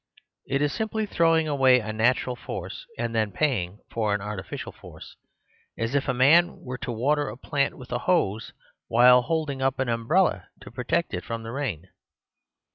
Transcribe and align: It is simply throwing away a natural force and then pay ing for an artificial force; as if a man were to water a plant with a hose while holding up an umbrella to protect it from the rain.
It 0.47 0.63
is 0.63 0.73
simply 0.73 1.05
throwing 1.05 1.47
away 1.47 1.79
a 1.79 1.93
natural 1.93 2.35
force 2.35 2.87
and 2.97 3.13
then 3.13 3.31
pay 3.31 3.65
ing 3.65 3.81
for 3.91 4.15
an 4.15 4.19
artificial 4.19 4.71
force; 4.71 5.15
as 5.77 5.93
if 5.93 6.07
a 6.07 6.11
man 6.15 6.59
were 6.61 6.79
to 6.79 6.91
water 6.91 7.29
a 7.29 7.37
plant 7.37 7.77
with 7.77 7.91
a 7.91 7.99
hose 7.99 8.51
while 8.87 9.21
holding 9.21 9.61
up 9.61 9.77
an 9.77 9.89
umbrella 9.89 10.47
to 10.61 10.71
protect 10.71 11.13
it 11.13 11.23
from 11.23 11.43
the 11.43 11.51
rain. 11.51 11.89